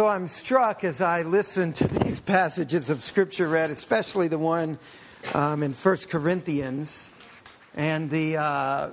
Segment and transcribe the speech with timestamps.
[0.00, 4.78] so I'm struck as I listen to these passages of Scripture read, especially the one
[5.34, 7.12] um, in 1 Corinthians
[7.74, 8.90] and the, uh,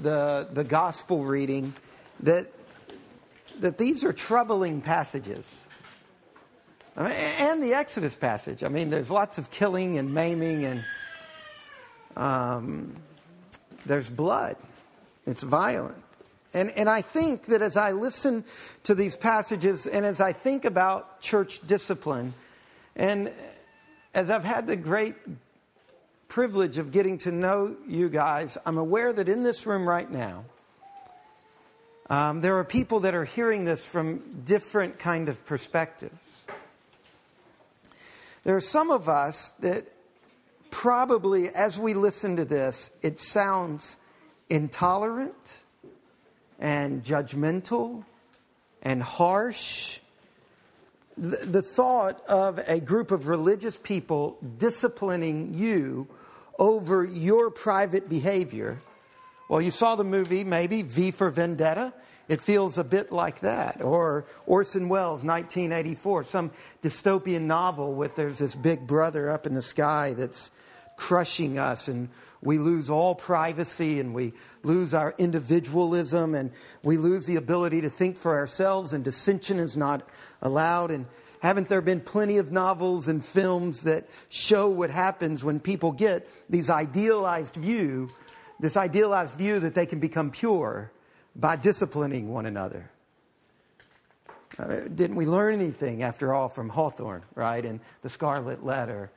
[0.00, 1.74] the, the gospel reading,
[2.20, 2.50] that,
[3.60, 5.66] that these are troubling passages.
[6.96, 8.64] I mean, and the Exodus passage.
[8.64, 10.84] I mean, there's lots of killing and maiming, and
[12.16, 12.96] um,
[13.84, 14.56] there's blood.
[15.26, 16.01] It's violent.
[16.54, 18.44] And, and I think that as I listen
[18.84, 22.34] to these passages and as I think about church discipline,
[22.94, 23.32] and
[24.14, 25.14] as I've had the great
[26.28, 30.44] privilege of getting to know you guys, I'm aware that in this room right now,
[32.10, 36.44] um, there are people that are hearing this from different kind of perspectives.
[38.44, 39.86] There are some of us that
[40.70, 43.96] probably, as we listen to this, it sounds
[44.50, 45.61] intolerant
[46.62, 48.04] and judgmental
[48.82, 49.98] and harsh.
[51.18, 56.08] The, thought of a group of religious people disciplining you
[56.58, 58.80] over your private behavior.
[59.50, 61.92] Well, you saw the movie, maybe V for Vendetta.
[62.28, 63.82] It feels a bit like that.
[63.82, 66.50] Or Orson Welles, 1984, some
[66.82, 70.50] dystopian novel with there's this big brother up in the sky that's
[71.02, 72.08] crushing us and
[72.42, 76.52] we lose all privacy and we lose our individualism and
[76.84, 80.08] we lose the ability to think for ourselves and dissension is not
[80.42, 80.92] allowed.
[80.92, 81.06] And
[81.40, 86.28] haven't there been plenty of novels and films that show what happens when people get
[86.48, 88.08] these idealized view
[88.60, 90.92] this idealized view that they can become pure
[91.34, 92.88] by disciplining one another?
[94.56, 99.10] Uh, didn't we learn anything after all from hawthorne right and the scarlet letter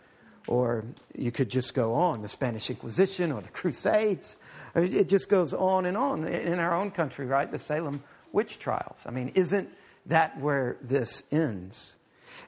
[0.48, 4.38] or you could just go on the Spanish Inquisition or the Crusades.
[4.76, 7.50] It just goes on and on in our own country, right?
[7.50, 9.04] The Salem witch trials.
[9.06, 9.70] I mean, isn't
[10.06, 11.96] that where this ends?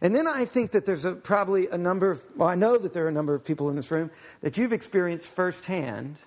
[0.01, 2.93] And then I think that there's a, probably a number of, well, I know that
[2.93, 6.17] there are a number of people in this room that you've experienced firsthand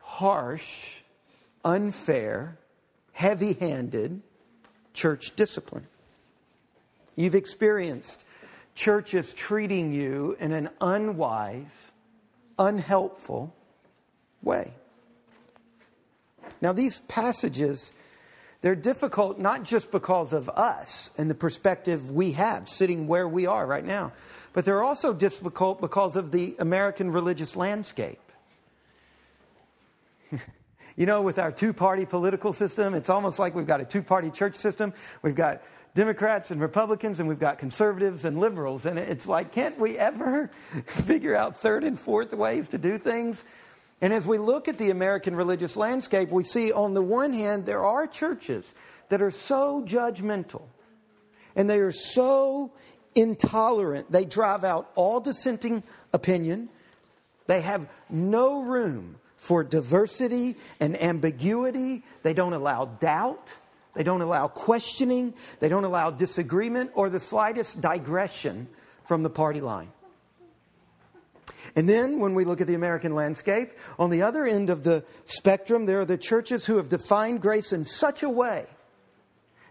[0.00, 1.00] harsh,
[1.64, 2.56] unfair,
[3.12, 4.22] heavy handed
[4.92, 5.86] church discipline.
[7.16, 8.24] You've experienced
[8.74, 11.66] church is treating you in an unwise,
[12.58, 13.54] unhelpful
[14.42, 14.72] way.
[16.60, 17.92] Now, these passages,
[18.60, 23.46] they're difficult not just because of us and the perspective we have sitting where we
[23.46, 24.12] are right now,
[24.52, 28.20] but they're also difficult because of the American religious landscape.
[30.96, 34.02] you know, with our two party political system, it's almost like we've got a two
[34.02, 34.92] party church system.
[35.22, 35.62] We've got
[35.94, 38.84] Democrats and Republicans, and we've got conservatives and liberals.
[38.84, 40.50] And it's like, can't we ever
[40.86, 43.44] figure out third and fourth ways to do things?
[44.00, 47.64] And as we look at the American religious landscape, we see on the one hand,
[47.64, 48.74] there are churches
[49.08, 50.62] that are so judgmental
[51.56, 52.72] and they are so
[53.14, 54.10] intolerant.
[54.10, 55.82] They drive out all dissenting
[56.12, 56.68] opinion.
[57.46, 62.02] They have no room for diversity and ambiguity.
[62.22, 63.52] They don't allow doubt.
[63.94, 68.68] They don't allow questioning, they don't allow disagreement or the slightest digression
[69.04, 69.90] from the party line.
[71.76, 75.04] And then, when we look at the American landscape, on the other end of the
[75.24, 78.66] spectrum, there are the churches who have defined grace in such a way.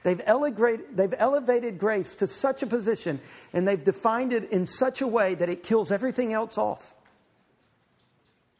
[0.04, 3.22] They've elevated, they've elevated grace to such a position,
[3.54, 6.94] and they've defined it in such a way that it kills everything else off.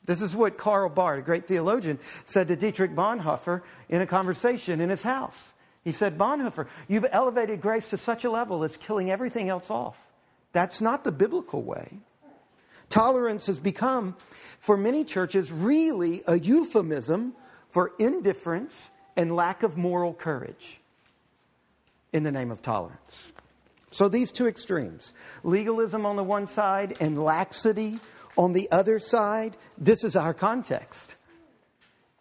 [0.06, 4.82] This is what Karl Barth, a great theologian, said to Dietrich Bonhoeffer in a conversation
[4.82, 5.53] in his house.
[5.84, 9.98] He said, Bonhoeffer, you've elevated grace to such a level it's killing everything else off.
[10.54, 12.00] That's not the biblical way.
[12.90, 14.16] Tolerance has become,
[14.60, 17.34] for many churches, really a euphemism
[17.70, 20.80] for indifference and lack of moral courage
[22.14, 23.34] in the name of tolerance.
[23.90, 28.00] So these two extremes legalism on the one side and laxity
[28.38, 31.16] on the other side this is our context.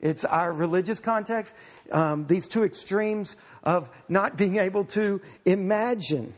[0.03, 1.55] It's our religious context,
[1.93, 6.35] um, these two extremes of not being able to imagine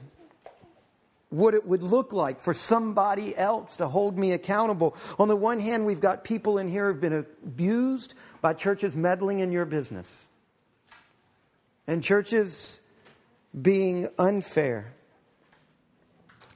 [1.31, 4.97] what it would look like for somebody else to hold me accountable.
[5.19, 9.41] On the one hand, we've got people in here who've been abused by churches meddling
[9.41, 10.29] in your business
[11.87, 12.81] and churches
[13.61, 14.93] being unfair.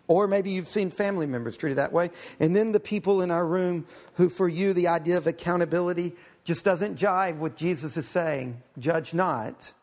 [0.06, 2.11] Or maybe you've seen family members treated that way.
[2.40, 3.84] And then the people in our room
[4.14, 6.14] who, for you, the idea of accountability
[6.48, 9.74] just doesn't jive with Jesus is saying, judge not,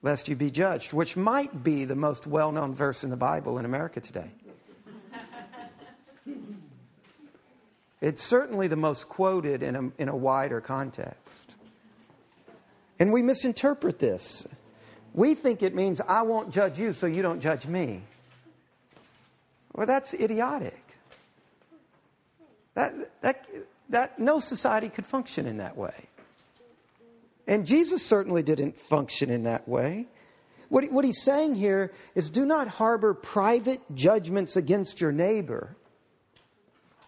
[0.00, 3.58] lest you be judged, which might be the most well known verse in the Bible
[3.58, 4.30] in America today.
[8.00, 11.56] it's certainly the most quoted in a, in a wider context.
[12.98, 14.48] And we misinterpret this.
[15.12, 18.00] We think it means I won't judge you so you don't judge me.
[19.74, 20.82] Well, that's idiotic.
[22.72, 23.44] That, that,
[23.88, 26.08] that no society could function in that way.
[27.46, 30.06] And Jesus certainly didn't function in that way.
[30.68, 35.74] What, what he's saying here is do not harbor private judgments against your neighbor,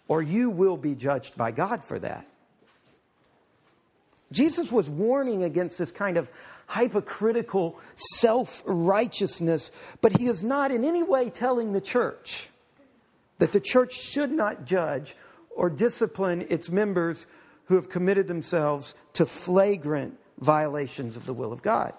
[0.08, 2.26] or you will be judged by God for that.
[4.32, 6.30] Jesus was warning against this kind of
[6.70, 12.48] hypocritical self righteousness, but he is not in any way telling the church
[13.38, 15.16] that the church should not judge
[15.60, 17.26] or discipline its members
[17.66, 21.92] who have committed themselves to flagrant violations of the will of God.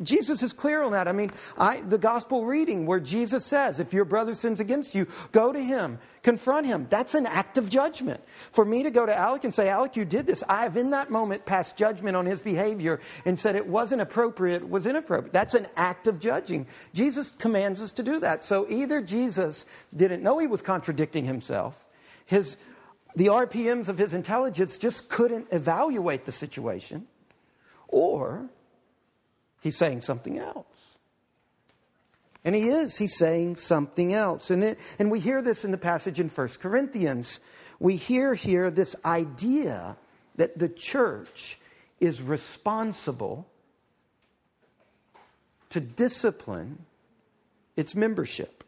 [0.00, 1.08] Jesus is clear on that.
[1.08, 5.08] I mean, I, the gospel reading where Jesus says, if your brother sins against you,
[5.32, 6.86] go to him, confront him.
[6.88, 8.22] That's an act of judgment.
[8.52, 10.90] For me to go to Alec and say, Alec, you did this, I have in
[10.90, 15.32] that moment passed judgment on his behavior and said it wasn't appropriate, was inappropriate.
[15.32, 16.66] That's an act of judging.
[16.94, 18.44] Jesus commands us to do that.
[18.44, 21.84] So either Jesus didn't know he was contradicting himself,
[22.30, 22.56] his,
[23.16, 27.06] the RPMs of his intelligence just couldn't evaluate the situation,
[27.88, 28.48] or
[29.60, 30.98] He's saying something else.
[32.44, 32.96] And he is.
[32.96, 34.50] He's saying something else.
[34.50, 37.40] And, it, and we hear this in the passage in 1 Corinthians.
[37.78, 39.98] We hear here this idea
[40.36, 41.58] that the church
[42.00, 43.46] is responsible
[45.68, 46.86] to discipline
[47.76, 48.64] its membership.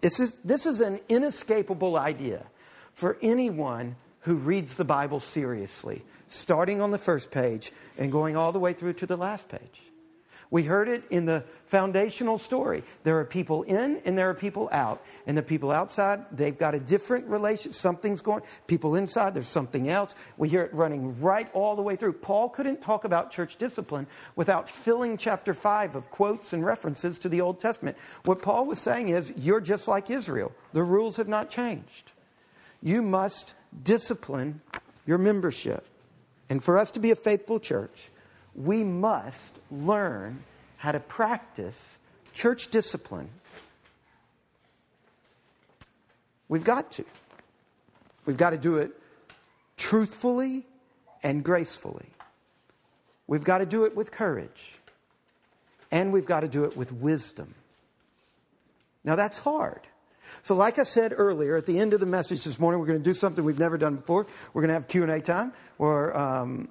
[0.00, 2.46] This is, this is an inescapable idea
[2.94, 8.52] for anyone who reads the Bible seriously, starting on the first page and going all
[8.52, 9.82] the way through to the last page.
[10.50, 12.82] We heard it in the foundational story.
[13.04, 15.04] There are people in and there are people out.
[15.26, 17.72] And the people outside, they've got a different relation.
[17.72, 18.42] Something's going.
[18.66, 20.14] People inside, there's something else.
[20.38, 22.14] We hear it running right all the way through.
[22.14, 24.06] Paul couldn't talk about church discipline
[24.36, 27.98] without filling chapter 5 of quotes and references to the Old Testament.
[28.24, 30.52] What Paul was saying is, you're just like Israel.
[30.72, 32.12] The rules have not changed.
[32.82, 33.52] You must
[33.82, 34.62] discipline
[35.04, 35.86] your membership.
[36.48, 38.10] And for us to be a faithful church,
[38.54, 40.42] we must learn
[40.78, 41.96] how to practice
[42.32, 43.28] church discipline.
[46.48, 47.04] We've got to.
[48.26, 48.92] We've got to do it
[49.76, 50.66] truthfully
[51.22, 52.06] and gracefully.
[53.26, 54.78] We've got to do it with courage.
[55.90, 57.54] And we've got to do it with wisdom.
[59.04, 59.80] Now, that's hard.
[60.42, 62.98] So, like I said earlier, at the end of the message this morning, we're going
[62.98, 64.26] to do something we've never done before.
[64.52, 66.68] We're going to have Q and A time, where um,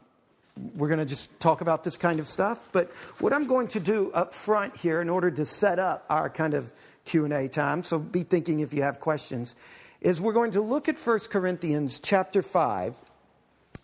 [0.75, 2.59] we're going to just talk about this kind of stuff.
[2.71, 6.29] But what I'm going to do up front here, in order to set up our
[6.29, 6.71] kind of
[7.05, 9.55] Q and A time, so be thinking if you have questions,
[10.01, 12.95] is we're going to look at 1 Corinthians chapter five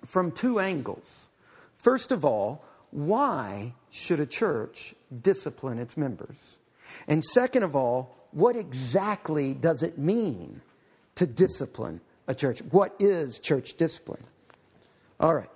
[0.06, 1.30] from two angles.
[1.78, 6.60] First of all, why should a church discipline its members?
[7.08, 10.62] And second of all, what exactly does it mean
[11.16, 12.62] to discipline a church?
[12.72, 14.24] What is church discipline?
[15.20, 15.50] All right.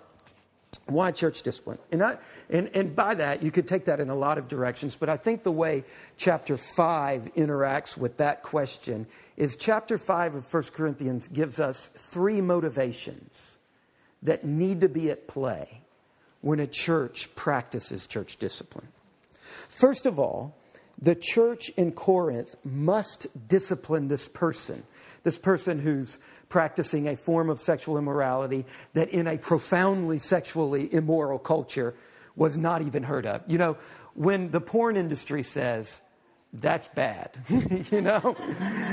[0.86, 1.80] Why church discipline?
[1.92, 2.18] And, I,
[2.50, 5.18] and, and by that, you could take that in a lot of directions, but I
[5.18, 5.84] think the way
[6.16, 12.42] chapter 5 interacts with that question is chapter 5 of 1 Corinthians gives us three
[12.42, 13.58] motivations
[14.24, 15.82] that need to be at play
[16.42, 18.88] when a church practices church discipline.
[19.70, 20.56] First of all,
[21.00, 24.84] the church in Corinth must discipline this person,
[25.24, 26.18] this person who's
[26.50, 31.96] practicing a form of sexual immorality that in a profoundly sexually immoral culture
[32.36, 33.42] was not even heard of.
[33.48, 33.78] You know,
[34.14, 36.02] when the porn industry says,
[36.54, 37.38] that's bad.
[37.92, 38.36] you know,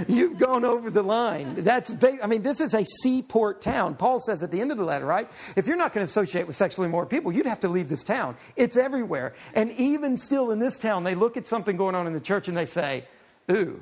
[0.08, 1.62] you've gone over the line.
[1.62, 1.92] That's,
[2.22, 3.94] I mean, this is a seaport town.
[3.94, 5.30] Paul says at the end of the letter, right?
[5.56, 8.02] If you're not going to associate with sexually immoral people, you'd have to leave this
[8.02, 8.36] town.
[8.56, 9.34] It's everywhere.
[9.54, 12.48] And even still in this town, they look at something going on in the church
[12.48, 13.04] and they say,
[13.50, 13.80] ooh.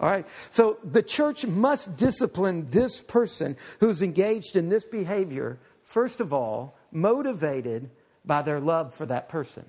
[0.00, 0.26] All right.
[0.50, 6.76] So the church must discipline this person who's engaged in this behavior, first of all,
[6.90, 7.90] motivated
[8.24, 9.64] by their love for that person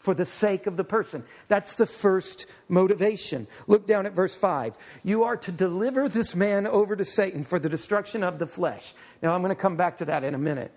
[0.00, 1.22] for the sake of the person.
[1.48, 3.46] That's the first motivation.
[3.66, 4.74] Look down at verse 5.
[5.04, 8.94] You are to deliver this man over to Satan for the destruction of the flesh.
[9.22, 10.72] Now, I'm going to come back to that in a minute.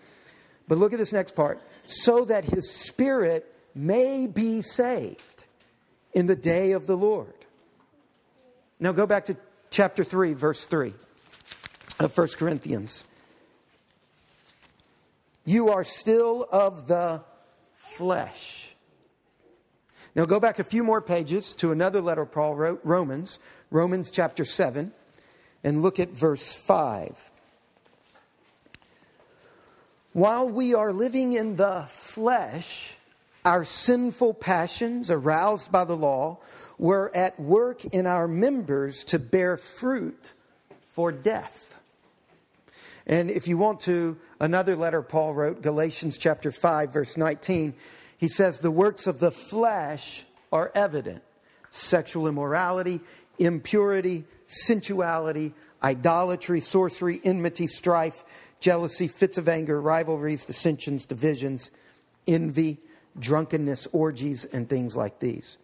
[0.67, 1.61] But look at this next part.
[1.85, 5.45] So that his spirit may be saved
[6.13, 7.33] in the day of the Lord.
[8.83, 9.37] Now, go back to
[9.71, 10.93] chapter 3, verse 3
[11.99, 13.05] of 1 Corinthians.
[15.45, 17.21] You are still of the
[17.75, 18.63] flesh
[20.15, 23.39] now go back a few more pages to another letter Paul wrote, Romans,
[23.71, 24.91] Romans chapter 7,
[25.63, 27.31] and look at verse 5.
[30.13, 32.95] While we are living in the flesh,
[33.45, 36.39] our sinful passions, aroused by the law,
[36.77, 40.33] were at work in our members to bear fruit
[40.93, 41.75] for death.
[43.05, 47.73] And if you want to, another letter Paul wrote, Galatians chapter 5, verse 19,
[48.17, 51.21] he says, The works of the flesh are evident
[51.69, 53.01] sexual immorality,
[53.39, 58.23] impurity, sensuality, idolatry, sorcery, enmity, strife,
[58.59, 61.71] jealousy, fits of anger, rivalries, dissensions, divisions,
[62.27, 62.79] envy,
[63.19, 65.57] drunkenness, orgies, and things like these.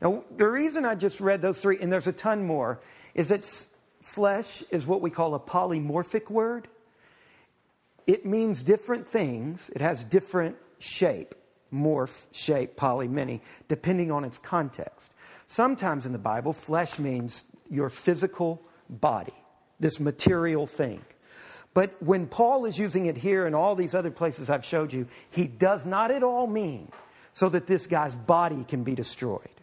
[0.00, 2.80] Now, the reason I just read those three, and there's a ton more,
[3.14, 3.66] is that
[4.00, 6.68] flesh is what we call a polymorphic word.
[8.06, 11.34] It means different things, it has different shape,
[11.72, 15.12] morph, shape, poly, many, depending on its context.
[15.46, 19.34] Sometimes in the Bible, flesh means your physical body,
[19.80, 21.02] this material thing.
[21.78, 25.06] But when Paul is using it here and all these other places I've showed you,
[25.30, 26.90] he does not at all mean
[27.32, 29.60] so that this guy's body can be destroyed.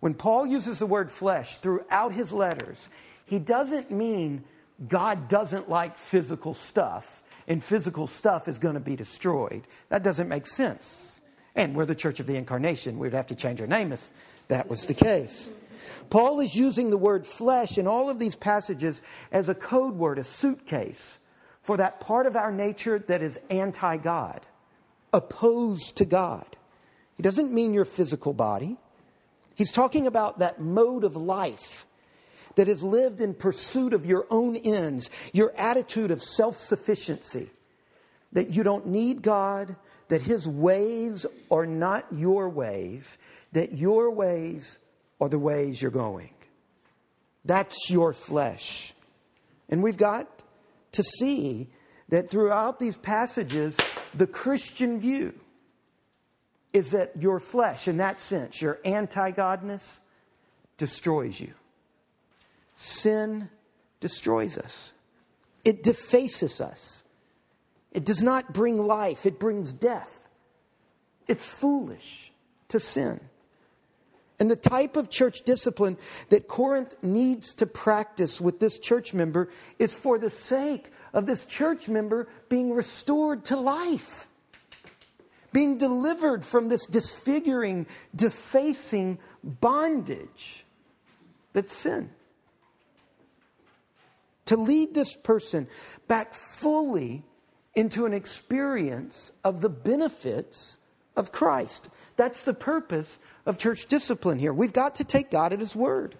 [0.00, 2.90] When Paul uses the word flesh throughout his letters,
[3.24, 4.42] he doesn't mean
[4.88, 9.62] God doesn't like physical stuff and physical stuff is going to be destroyed.
[9.90, 11.22] That doesn't make sense.
[11.54, 12.98] And we're the Church of the Incarnation.
[12.98, 14.10] We'd have to change our name if
[14.48, 15.52] that was the case.
[16.10, 20.18] Paul is using the word flesh in all of these passages as a code word,
[20.18, 21.16] a suitcase
[21.68, 24.40] for that part of our nature that is anti God,
[25.12, 26.56] opposed to God.
[27.18, 28.78] He doesn't mean your physical body.
[29.54, 31.86] He's talking about that mode of life
[32.54, 37.50] that is lived in pursuit of your own ends, your attitude of self sufficiency,
[38.32, 39.76] that you don't need God,
[40.08, 43.18] that His ways are not your ways,
[43.52, 44.78] that your ways
[45.20, 46.32] are the ways you're going.
[47.44, 48.94] That's your flesh.
[49.68, 50.37] And we've got
[50.92, 51.68] to see
[52.08, 53.76] that throughout these passages,
[54.14, 55.34] the Christian view
[56.72, 60.00] is that your flesh, in that sense, your anti godness,
[60.76, 61.52] destroys you.
[62.74, 63.48] Sin
[64.00, 64.92] destroys us,
[65.64, 67.04] it defaces us.
[67.90, 70.20] It does not bring life, it brings death.
[71.26, 72.32] It's foolish
[72.68, 73.20] to sin.
[74.40, 79.48] And the type of church discipline that Corinth needs to practice with this church member
[79.78, 84.28] is for the sake of this church member being restored to life,
[85.52, 90.64] being delivered from this disfiguring, defacing bondage
[91.52, 92.10] that's sin.
[94.46, 95.66] To lead this person
[96.06, 97.24] back fully
[97.74, 100.78] into an experience of the benefits
[101.18, 101.90] of Christ.
[102.16, 104.52] That's the purpose of church discipline here.
[104.52, 106.14] We've got to take God at His word.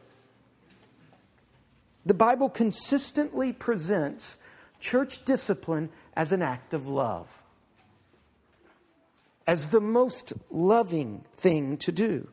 [2.04, 4.38] The Bible consistently presents
[4.80, 7.28] church discipline as an act of love,
[9.46, 12.28] as the most loving thing to do.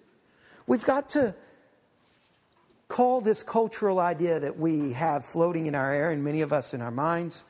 [0.67, 1.35] We've got to
[2.87, 6.73] call this cultural idea that we have floating in our air, and many of us
[6.73, 7.45] in our minds,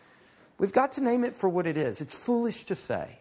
[0.58, 2.02] we've got to name it for what it is.
[2.02, 3.20] It's foolish to say.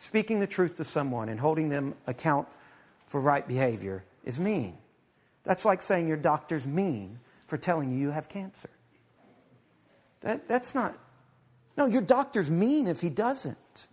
[0.00, 2.48] Speaking the truth to someone and holding them account
[3.06, 4.78] for right behavior is mean.
[5.44, 8.70] That's like saying your doctor's mean for telling you you have cancer.
[10.22, 10.96] That, that's not.
[11.76, 13.88] No, your doctor's mean if he doesn't.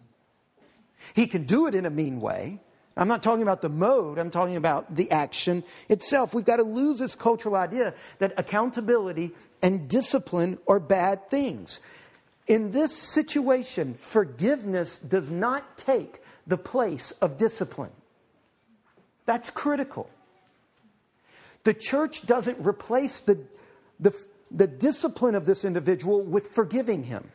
[1.13, 2.61] He can do it in a mean way.
[2.95, 6.33] I'm not talking about the mode, I'm talking about the action itself.
[6.33, 11.81] We've got to lose this cultural idea that accountability and discipline are bad things.
[12.47, 17.91] In this situation, forgiveness does not take the place of discipline.
[19.25, 20.09] That's critical.
[21.65, 23.37] The church doesn't replace the,
[23.99, 24.15] the,
[24.49, 27.29] the discipline of this individual with forgiving him.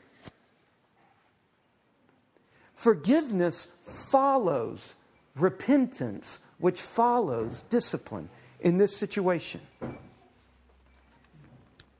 [2.74, 4.94] Forgiveness follows
[5.36, 9.60] repentance, which follows discipline in this situation.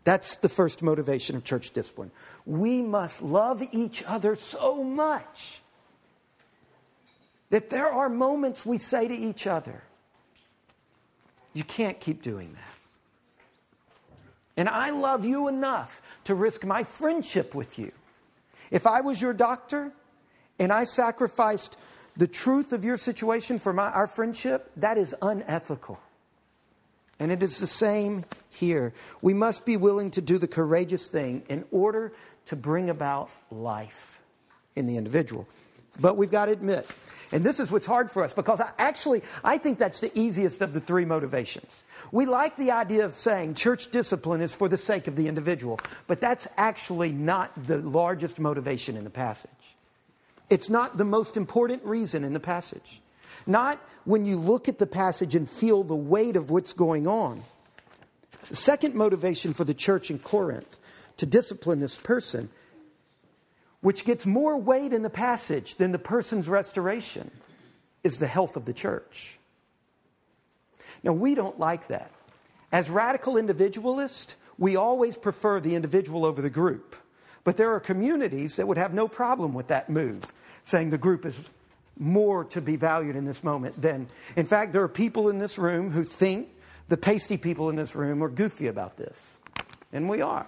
[0.05, 2.11] That's the first motivation of church discipline.
[2.45, 5.61] We must love each other so much
[7.51, 9.83] that there are moments we say to each other,
[11.53, 12.73] You can't keep doing that.
[14.57, 17.93] And I love you enough to risk my friendship with you.
[18.71, 19.93] If I was your doctor
[20.59, 21.77] and I sacrificed
[22.17, 25.99] the truth of your situation for my, our friendship, that is unethical.
[27.23, 28.93] And it is the same here.
[29.21, 32.13] We must be willing to do the courageous thing in order
[32.47, 34.21] to bring about life
[34.75, 35.47] in the individual.
[36.01, 36.85] But we've got to admit,
[37.31, 40.63] and this is what's hard for us because I, actually, I think that's the easiest
[40.63, 41.85] of the three motivations.
[42.11, 45.79] We like the idea of saying church discipline is for the sake of the individual,
[46.09, 49.51] but that's actually not the largest motivation in the passage.
[50.51, 53.01] It's not the most important reason in the passage.
[53.47, 57.43] Not when you look at the passage and feel the weight of what's going on.
[58.49, 60.79] The second motivation for the church in Corinth
[61.17, 62.51] to discipline this person,
[63.81, 67.31] which gets more weight in the passage than the person's restoration,
[68.03, 69.39] is the health of the church.
[71.03, 72.11] Now, we don't like that.
[72.71, 76.97] As radical individualists, we always prefer the individual over the group.
[77.45, 81.27] But there are communities that would have no problem with that move, saying the group
[81.27, 81.49] is
[81.99, 84.09] more to be valued in this moment than.
[84.37, 86.49] In fact, there are people in this room who think
[86.89, 89.39] the pasty people in this room are goofy about this.
[89.93, 90.47] And we are.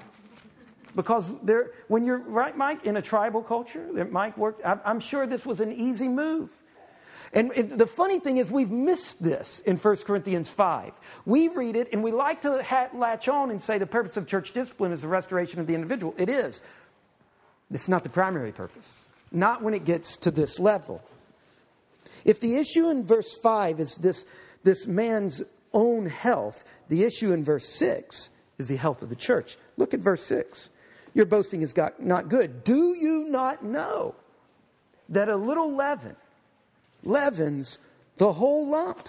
[0.97, 5.45] Because there, when you're, right, Mike, in a tribal culture, Mike worked, I'm sure this
[5.45, 6.53] was an easy move.
[7.33, 10.93] And the funny thing is, we've missed this in 1 Corinthians 5.
[11.27, 14.53] We read it and we like to latch on and say the purpose of church
[14.53, 16.15] discipline is the restoration of the individual.
[16.17, 16.63] It is.
[17.73, 21.03] It's not the primary purpose, not when it gets to this level.
[22.25, 24.25] If the issue in verse 5 is this,
[24.63, 29.57] this man's own health, the issue in verse 6 is the health of the church.
[29.77, 30.71] Look at verse 6.
[31.15, 32.65] Your boasting is not good.
[32.65, 34.15] Do you not know
[35.09, 36.17] that a little leaven
[37.03, 37.79] leavens
[38.17, 39.09] the whole lump.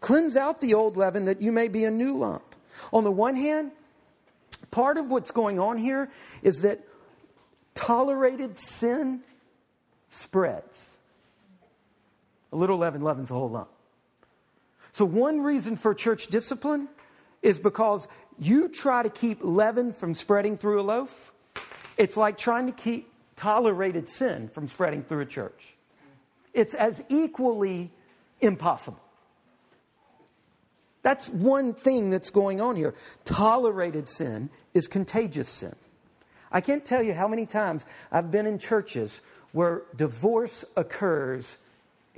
[0.00, 2.54] Cleanse out the old leaven that you may be a new lump.
[2.92, 3.72] On the one hand,
[4.70, 6.10] part of what's going on here
[6.42, 6.80] is that
[7.74, 9.20] tolerated sin
[10.08, 10.96] spreads.
[12.52, 13.68] A little leaven leavens the whole lump.
[14.92, 16.88] So, one reason for church discipline
[17.42, 21.32] is because you try to keep leaven from spreading through a loaf.
[21.96, 25.76] It's like trying to keep tolerated sin from spreading through a church
[26.58, 27.90] it's as equally
[28.40, 29.00] impossible.
[31.02, 32.94] That's one thing that's going on here.
[33.24, 35.74] Tolerated sin is contagious sin.
[36.50, 39.20] I can't tell you how many times I've been in churches
[39.52, 41.58] where divorce occurs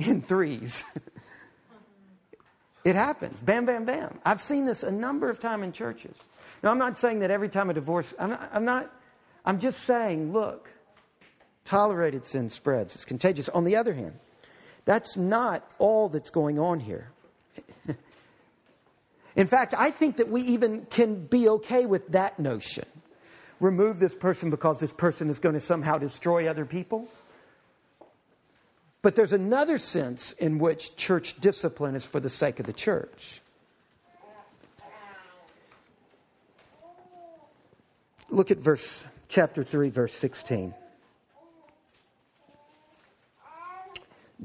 [0.01, 0.85] in threes.
[2.85, 3.41] it happens.
[3.41, 4.19] Bam, bam, bam.
[4.25, 6.17] I've seen this a number of times in churches.
[6.63, 8.95] Now, I'm not saying that every time a divorce, I'm not, I'm, not,
[9.45, 10.71] I'm just saying, look,
[11.65, 12.95] tolerated sin spreads.
[12.95, 13.49] It's contagious.
[13.49, 14.19] On the other hand,
[14.85, 17.11] that's not all that's going on here.
[19.37, 22.85] In fact, I think that we even can be okay with that notion.
[23.61, 27.09] Remove this person because this person is going to somehow destroy other people.
[29.03, 33.41] But there's another sense in which church discipline is for the sake of the church.
[38.29, 40.75] Look at verse chapter 3 verse 16.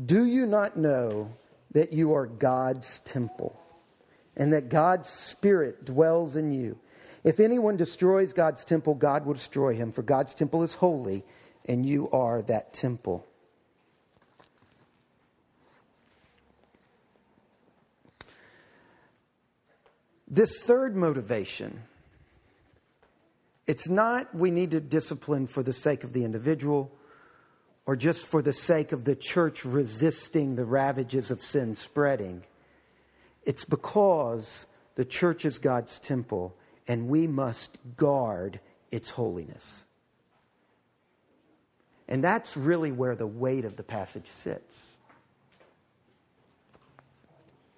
[0.06, 1.32] Do you not know
[1.72, 3.58] that you are God's temple
[4.36, 6.78] and that God's Spirit dwells in you?
[7.24, 11.24] If anyone destroys God's temple, God will destroy him, for God's temple is holy,
[11.68, 13.26] and you are that temple.
[20.36, 21.84] This third motivation,
[23.68, 26.92] it's not we need to discipline for the sake of the individual
[27.86, 32.44] or just for the sake of the church resisting the ravages of sin spreading.
[33.46, 36.54] It's because the church is God's temple
[36.86, 38.60] and we must guard
[38.92, 39.86] its holiness.
[42.10, 44.98] And that's really where the weight of the passage sits.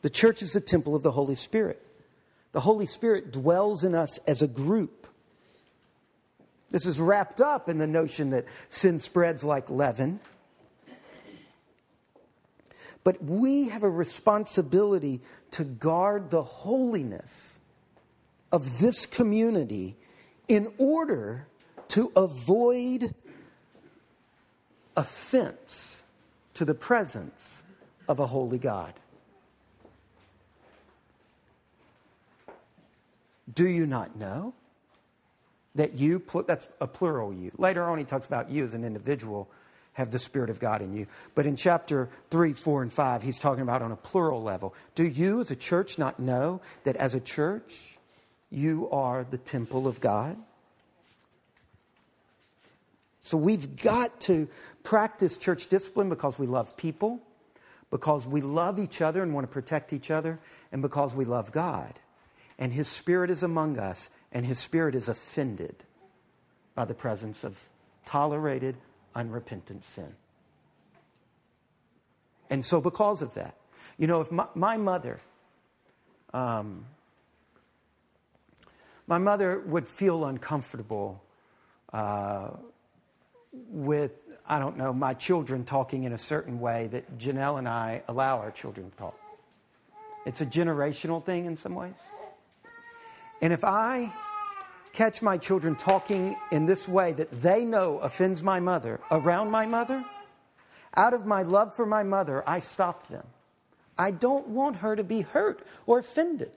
[0.01, 1.83] The church is the temple of the Holy Spirit.
[2.57, 5.05] The Holy Spirit dwells in us as a group.
[6.71, 10.19] This is wrapped up in the notion that sin spreads like leaven.
[13.03, 17.59] But we have a responsibility to guard the holiness
[18.51, 19.95] of this community
[20.47, 21.45] in order
[21.89, 23.13] to avoid
[24.95, 26.03] offense
[26.55, 27.61] to the presence
[28.07, 28.95] of a holy God.
[33.53, 34.53] Do you not know?
[35.77, 37.51] that you, that's a plural you.
[37.57, 39.47] Later on, he talks about you as an individual
[39.93, 41.07] have the Spirit of God in you.
[41.33, 44.75] But in chapter 3, 4, and 5, he's talking about on a plural level.
[44.93, 47.97] Do you, as a church, not know that as a church,
[48.51, 50.37] you are the temple of God?
[53.21, 54.47] So we've got to
[54.83, 57.19] practice church discipline because we love people,
[57.89, 60.39] because we love each other and want to protect each other,
[60.71, 61.99] and because we love God.
[62.59, 65.75] And His Spirit is among us, and his spirit is offended
[66.75, 67.67] by the presence of
[68.05, 68.77] tolerated,
[69.15, 70.15] unrepentant sin.
[72.49, 73.55] And so, because of that,
[73.97, 75.19] you know, if my, my mother,
[76.33, 76.85] um,
[79.07, 81.23] my mother would feel uncomfortable
[81.91, 82.51] uh,
[83.51, 88.03] with, I don't know, my children talking in a certain way that Janelle and I
[88.07, 89.19] allow our children to talk.
[90.25, 91.93] It's a generational thing in some ways.
[93.41, 94.11] And if I
[94.93, 99.65] catch my children talking in this way that they know offends my mother around my
[99.65, 100.03] mother,
[100.95, 103.25] out of my love for my mother, I stop them.
[103.97, 106.51] I don't want her to be hurt or offended.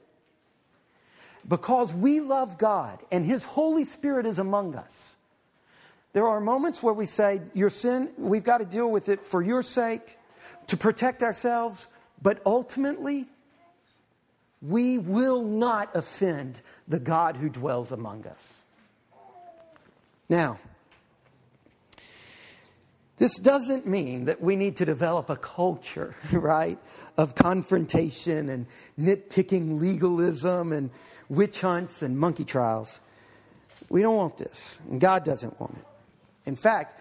[1.46, 5.14] Because we love God and His Holy Spirit is among us.
[6.12, 9.42] There are moments where we say, Your sin, we've got to deal with it for
[9.42, 10.18] your sake,
[10.66, 11.88] to protect ourselves,
[12.22, 13.26] but ultimately,
[14.62, 18.54] we will not offend the God who dwells among us.
[20.28, 20.58] Now,
[23.16, 26.78] this doesn't mean that we need to develop a culture, right,
[27.16, 28.66] of confrontation and
[28.98, 30.90] nitpicking legalism and
[31.28, 33.00] witch hunts and monkey trials.
[33.90, 35.84] We don't want this, and God doesn't want it.
[36.46, 36.94] In fact,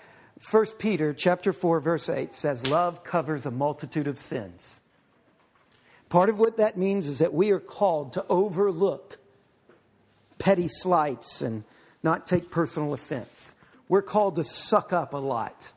[0.51, 4.81] 1 Peter chapter 4 verse 8 says love covers a multitude of sins.
[6.09, 9.17] Part of what that means is that we are called to overlook
[10.39, 11.63] petty slights and
[12.01, 13.53] not take personal offense.
[13.87, 15.71] We're called to suck up a lot.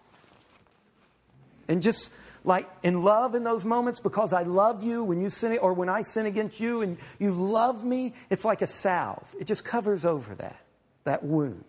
[1.69, 2.11] And just
[2.45, 5.89] like in love in those moments, because I love you when you sin, or when
[5.89, 9.35] I sin against you and you love me, it's like a salve.
[9.39, 10.61] It just covers over that,
[11.05, 11.65] that wound.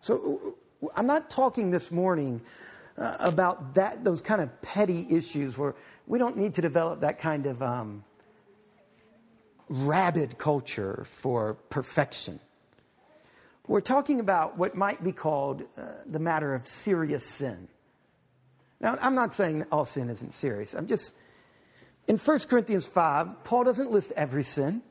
[0.00, 0.56] So
[0.94, 2.40] I'm not talking this morning
[2.96, 5.74] uh, about that, those kind of petty issues where
[6.06, 8.04] we don't need to develop that kind of um,
[9.68, 12.40] rabid culture for perfection.
[13.66, 17.68] We're talking about what might be called uh, the matter of serious sin.
[18.80, 20.74] Now, I'm not saying all sin isn't serious.
[20.74, 21.14] I'm just,
[22.06, 24.82] in 1 Corinthians 5, Paul doesn't list every sin.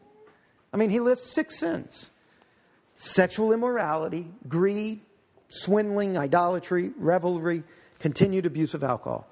[0.73, 2.09] I mean, he lists six sins
[2.95, 5.01] sexual immorality, greed,
[5.49, 7.63] swindling, idolatry, revelry,
[7.99, 9.27] continued abuse of alcohol.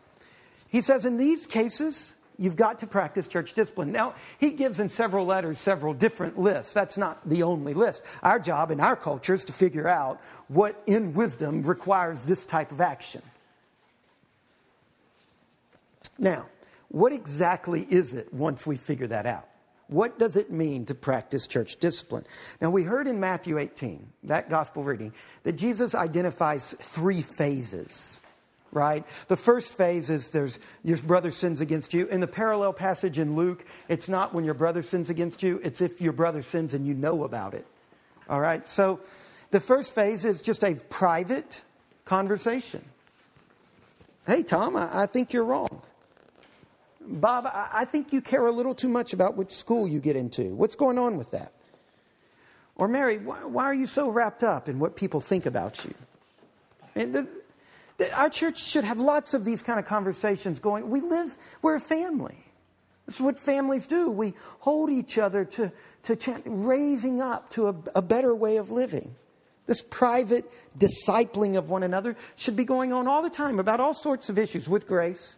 [0.72, 3.92] He says in these cases, you've got to practice church discipline.
[3.92, 6.74] Now, he gives in several letters several different lists.
[6.74, 8.06] That's not the only list.
[8.24, 12.72] Our job in our culture is to figure out what in wisdom requires this type
[12.72, 13.22] of action.
[16.18, 16.46] Now,
[16.88, 19.50] what exactly is it once we figure that out?
[19.88, 22.26] What does it mean to practice church discipline?
[22.62, 28.21] Now, we heard in Matthew 18, that gospel reading, that Jesus identifies three phases
[28.72, 29.06] right?
[29.28, 32.08] The first phase is there's your brother sins against you.
[32.08, 35.82] In the parallel passage in Luke, it's not when your brother sins against you, it's
[35.82, 37.66] if your brother sins and you know about it.
[38.30, 38.68] All right?
[38.68, 39.00] So
[39.52, 41.64] the first phase is just a private
[42.06, 42.84] conversation.
[44.26, 45.82] Hey, Tom, I, I think you're wrong.
[47.02, 50.16] Bob, I, I think you care a little too much about which school you get
[50.16, 50.56] into.
[50.56, 51.52] What's going on with that?
[52.76, 55.94] Or, Mary, why, why are you so wrapped up in what people think about you?
[56.96, 57.28] And the,
[58.16, 60.90] our church should have lots of these kind of conversations going.
[60.90, 62.38] We live, we're a family.
[63.06, 64.12] This is what families do.
[64.12, 65.72] We hold each other to,
[66.04, 69.16] to ch- raising up to a, a better way of living.
[69.66, 73.94] This private discipling of one another should be going on all the time about all
[73.94, 75.38] sorts of issues with grace,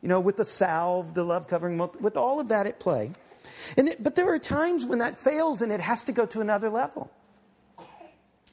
[0.00, 3.12] you know, with the salve, the love covering, with all of that at play.
[3.76, 6.70] And but there are times when that fails and it has to go to another
[6.70, 7.10] level.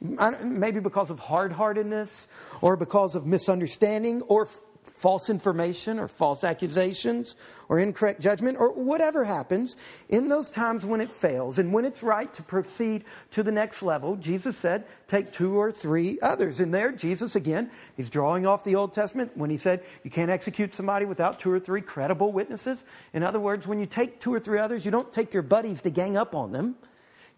[0.00, 2.26] Maybe because of hard heartedness
[2.62, 7.36] or because of misunderstanding or f- false information or false accusations
[7.68, 9.76] or incorrect judgment or whatever happens.
[10.08, 13.82] In those times when it fails and when it's right to proceed to the next
[13.82, 16.60] level, Jesus said, take two or three others.
[16.60, 20.30] And there, Jesus, again, he's drawing off the Old Testament when he said, you can't
[20.30, 22.86] execute somebody without two or three credible witnesses.
[23.12, 25.82] In other words, when you take two or three others, you don't take your buddies
[25.82, 26.76] to gang up on them.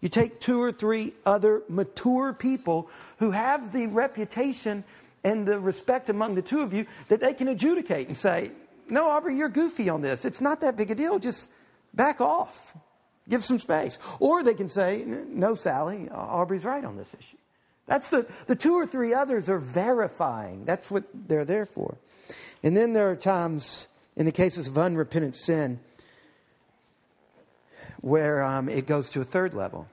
[0.03, 2.89] You take two or three other mature people
[3.19, 4.83] who have the reputation
[5.23, 8.51] and the respect among the two of you that they can adjudicate and say,
[8.89, 10.25] No, Aubrey, you're goofy on this.
[10.25, 11.19] It's not that big a deal.
[11.19, 11.49] Just
[11.93, 12.75] back off,
[13.29, 13.97] give some space.
[14.19, 17.37] Or they can say, No, Sally, Aubrey's right on this issue.
[17.85, 20.65] That's the, the two or three others are verifying.
[20.65, 21.95] That's what they're there for.
[22.61, 23.87] And then there are times,
[24.17, 25.79] in the cases of unrepentant sin,
[28.01, 29.87] where um, it goes to a third level.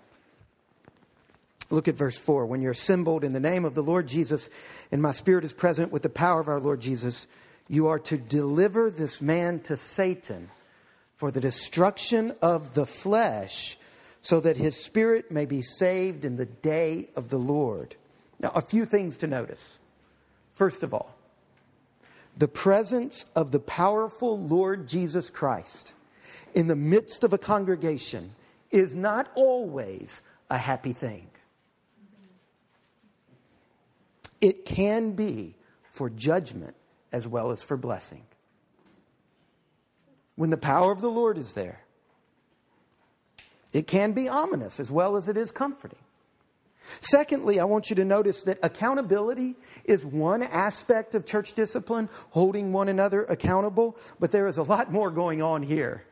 [1.71, 2.47] Look at verse 4.
[2.47, 4.51] When you're assembled in the name of the Lord Jesus,
[4.91, 7.29] and my spirit is present with the power of our Lord Jesus,
[7.69, 10.51] you are to deliver this man to Satan
[11.17, 13.79] for the destruction of the flesh,
[14.21, 17.95] so that his spirit may be saved in the day of the Lord.
[18.41, 19.79] Now, a few things to notice.
[20.55, 21.15] First of all,
[22.37, 25.93] the presence of the powerful Lord Jesus Christ
[26.55, 28.35] in the midst of a congregation
[28.71, 31.30] is not always a happy thing.
[34.41, 36.75] It can be for judgment
[37.13, 38.23] as well as for blessing.
[40.37, 41.81] When the power of the Lord is there,
[43.73, 45.99] it can be ominous as well as it is comforting.
[47.01, 52.73] Secondly, I want you to notice that accountability is one aspect of church discipline, holding
[52.73, 56.05] one another accountable, but there is a lot more going on here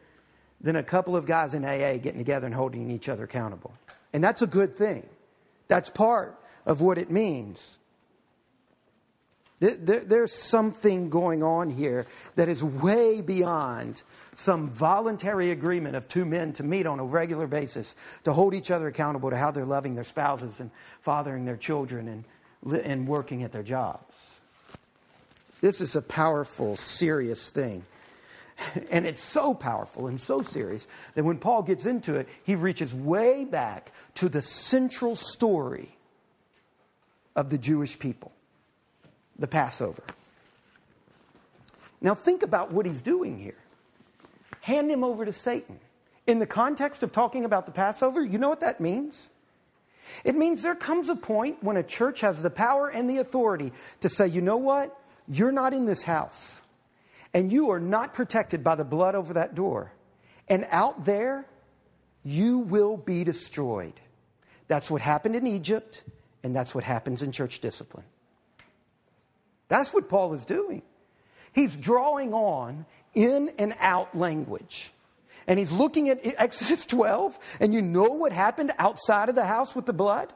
[0.60, 3.72] than a couple of guys in AA getting together and holding each other accountable.
[4.12, 5.08] And that's a good thing.
[5.68, 7.78] That's part of what it means.
[9.60, 14.02] There's something going on here that is way beyond
[14.36, 18.70] some voluntary agreement of two men to meet on a regular basis to hold each
[18.70, 22.24] other accountable to how they're loving their spouses and fathering their children
[22.62, 24.38] and, and working at their jobs.
[25.60, 27.84] This is a powerful, serious thing.
[28.90, 32.92] And it's so powerful and so serious that when Paul gets into it, he reaches
[32.92, 35.96] way back to the central story
[37.36, 38.32] of the Jewish people
[39.38, 40.02] the Passover.
[42.00, 43.58] Now, think about what he's doing here.
[44.60, 45.80] Hand him over to Satan.
[46.26, 49.30] In the context of talking about the Passover, you know what that means?
[50.24, 53.72] It means there comes a point when a church has the power and the authority
[54.00, 54.98] to say, you know what?
[55.26, 56.62] You're not in this house,
[57.34, 59.92] and you are not protected by the blood over that door.
[60.48, 61.46] And out there,
[62.24, 64.00] you will be destroyed.
[64.66, 66.04] That's what happened in Egypt,
[66.42, 68.04] and that's what happens in church discipline.
[69.68, 70.82] That's what Paul is doing.
[71.52, 74.92] He's drawing on in and out language.
[75.46, 79.74] And he's looking at Exodus 12, and you know what happened outside of the house
[79.74, 80.32] with the blood?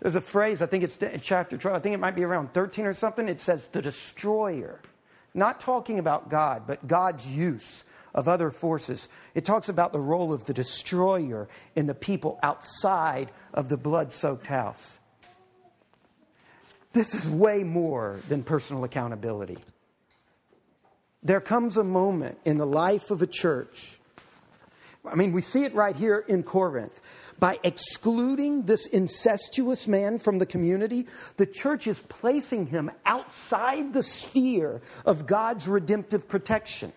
[0.00, 2.84] There's a phrase, I think it's chapter 12, I think it might be around 13
[2.84, 3.26] or something.
[3.26, 4.80] It says the destroyer.
[5.32, 9.08] Not talking about God, but God's use of other forces.
[9.34, 14.12] It talks about the role of the destroyer in the people outside of the blood
[14.12, 15.00] soaked house.
[16.94, 19.58] This is way more than personal accountability.
[21.24, 23.98] There comes a moment in the life of a church.
[25.04, 27.00] I mean, we see it right here in Corinth.
[27.40, 34.04] By excluding this incestuous man from the community, the church is placing him outside the
[34.04, 36.92] sphere of God's redemptive protection.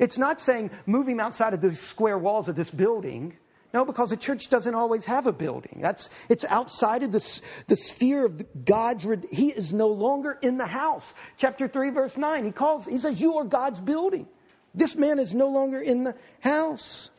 [0.00, 3.36] It's not saying move him outside of the square walls of this building
[3.72, 5.78] no, because the church doesn't always have a building.
[5.80, 10.66] That's, it's outside of the, the sphere of God's, he is no longer in the
[10.66, 11.14] house.
[11.38, 14.28] Chapter 3, verse 9, he calls, he says, You are God's building.
[14.74, 17.10] This man is no longer in the house.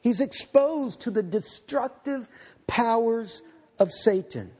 [0.00, 2.28] He's exposed to the destructive
[2.66, 3.42] powers
[3.78, 4.52] of Satan.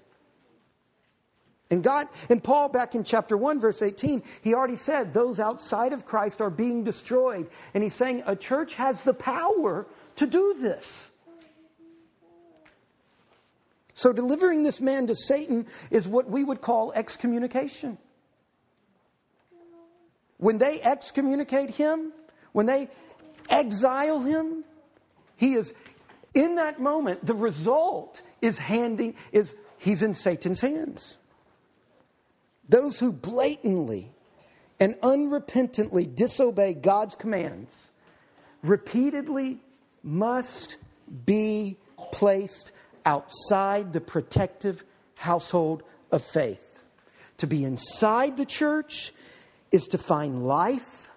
[1.70, 5.92] And God, and Paul back in chapter 1, verse 18, he already said those outside
[5.92, 7.48] of Christ are being destroyed.
[7.74, 11.10] And he's saying a church has the power to do this.
[13.94, 17.98] So, delivering this man to Satan is what we would call excommunication.
[20.38, 22.12] When they excommunicate him,
[22.52, 22.88] when they
[23.48, 24.64] exile him,
[25.36, 25.74] he is
[26.34, 31.18] in that moment, the result is handing, is he's in Satan's hands.
[32.68, 34.10] Those who blatantly
[34.80, 37.90] and unrepentantly disobey God's commands
[38.62, 39.60] repeatedly
[40.02, 40.78] must
[41.26, 41.76] be
[42.12, 42.72] placed
[43.04, 44.84] outside the protective
[45.14, 46.82] household of faith.
[47.38, 49.12] To be inside the church
[49.70, 51.08] is to find life.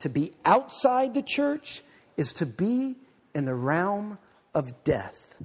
[0.00, 1.82] To be outside the church
[2.16, 2.96] is to be
[3.34, 4.18] in the realm
[4.54, 5.36] of death.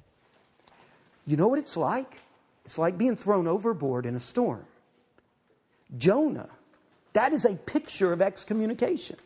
[1.25, 2.21] You know what it's like?
[2.65, 4.65] It's like being thrown overboard in a storm.
[5.97, 6.49] Jonah,
[7.13, 9.17] that is a picture of excommunication.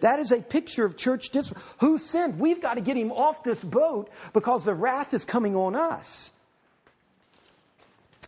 [0.00, 1.64] That is a picture of church discipline.
[1.78, 2.38] Who sinned?
[2.38, 6.32] We've got to get him off this boat because the wrath is coming on us.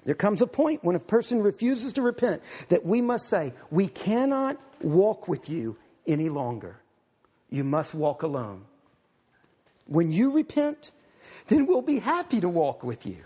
[0.05, 3.89] There comes a point when a person refuses to repent that we must say, We
[3.89, 6.81] cannot walk with you any longer.
[7.51, 8.65] You must walk alone.
[9.87, 10.93] When you repent,
[11.49, 13.25] then we'll be happy to walk with you.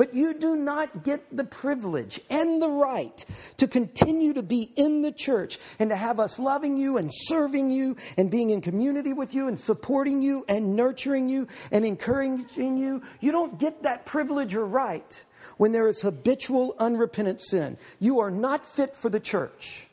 [0.00, 3.22] But you do not get the privilege and the right
[3.58, 7.70] to continue to be in the church and to have us loving you and serving
[7.70, 12.78] you and being in community with you and supporting you and nurturing you and encouraging
[12.78, 13.02] you.
[13.20, 15.22] You don't get that privilege or right
[15.58, 17.76] when there is habitual, unrepentant sin.
[17.98, 19.86] You are not fit for the church.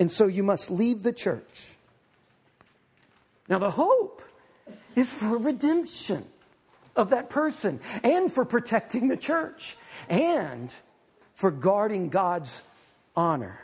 [0.00, 1.76] And so you must leave the church.
[3.50, 4.22] Now, the hope
[4.94, 6.24] is for redemption
[6.96, 9.76] of that person and for protecting the church
[10.08, 10.74] and
[11.34, 12.62] for guarding God's
[13.14, 13.60] honor.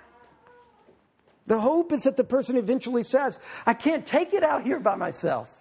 [1.47, 4.97] The hope is that the person eventually says, I can't take it out here by
[4.97, 5.53] myself.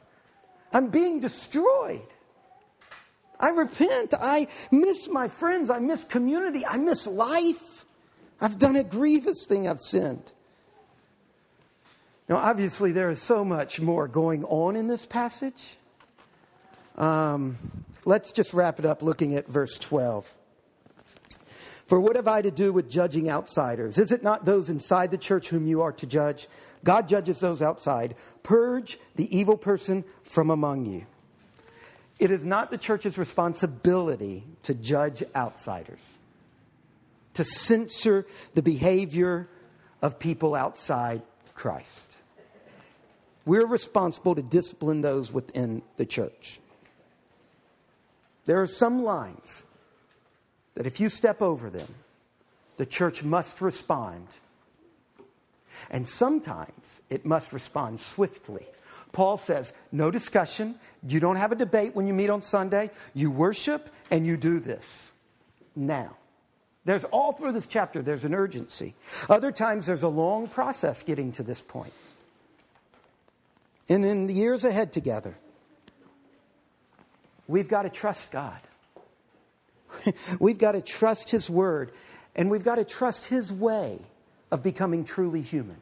[0.72, 2.08] I'm being destroyed.
[3.40, 4.14] I repent.
[4.20, 5.70] I miss my friends.
[5.70, 6.66] I miss community.
[6.66, 7.86] I miss life.
[8.40, 9.68] I've done a grievous thing.
[9.68, 10.32] I've sinned.
[12.30, 15.78] Now, obviously, there is so much more going on in this passage.
[16.98, 17.58] Um,
[18.06, 20.38] let's just wrap it up looking at verse 12.
[21.88, 23.98] For what have I to do with judging outsiders?
[23.98, 26.48] Is it not those inside the church whom you are to judge?
[26.84, 28.16] God judges those outside.
[28.44, 31.06] Purge the evil person from among you.
[32.18, 36.20] It is not the church's responsibility to judge outsiders,
[37.34, 39.50] to censor the behavior
[40.02, 41.24] of people outside
[41.56, 42.18] Christ.
[43.46, 46.60] We're responsible to discipline those within the church.
[48.46, 49.66] There are some lines
[50.76, 51.88] that if you step over them,
[52.78, 54.28] the church must respond.
[55.90, 58.66] And sometimes it must respond swiftly.
[59.12, 60.76] Paul says, no discussion.
[61.06, 62.90] You don't have a debate when you meet on Sunday.
[63.14, 65.12] You worship and you do this
[65.76, 66.16] now.
[66.86, 68.96] There's all through this chapter, there's an urgency.
[69.30, 71.94] Other times, there's a long process getting to this point.
[73.88, 75.36] And in the years ahead together,
[77.52, 78.60] we've got to trust God.
[80.40, 81.92] we've got to trust His Word,
[82.36, 84.00] and we've got to trust His way
[84.52, 85.78] of becoming truly human.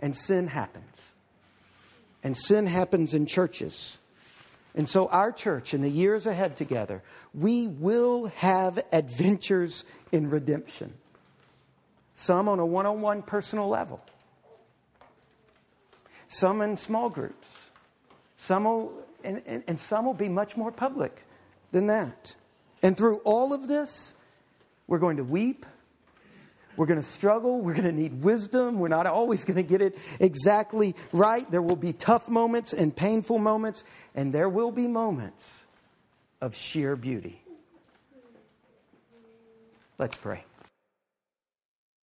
[0.00, 1.12] And sin happens.
[2.22, 3.98] And sin happens in churches.
[4.74, 7.02] And so, our church, in the years ahead together,
[7.34, 10.94] we will have adventures in redemption.
[12.14, 14.00] Some on a one on one personal level,
[16.28, 17.70] some in small groups,
[18.36, 18.66] some
[19.24, 21.24] and, and, and some will be much more public
[21.72, 22.34] than that.
[22.82, 24.14] And through all of this,
[24.86, 25.66] we're going to weep.
[26.76, 27.60] We're going to struggle.
[27.60, 28.78] We're going to need wisdom.
[28.78, 31.48] We're not always going to get it exactly right.
[31.50, 33.82] There will be tough moments and painful moments,
[34.14, 35.64] and there will be moments
[36.40, 37.42] of sheer beauty.
[39.98, 40.44] Let's pray.